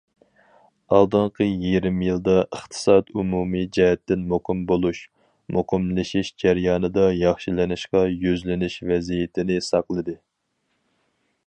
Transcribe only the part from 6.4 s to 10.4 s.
جەريانىدا ياخشىلىنىشقا يۈزلىنىش ۋەزىيىتىنى ساقلىدى.